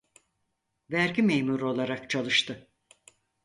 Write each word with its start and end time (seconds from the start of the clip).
Vergi 0.91 1.21
memuru 1.21 1.69
olarak 1.69 2.09
çalıştı. 2.09 2.67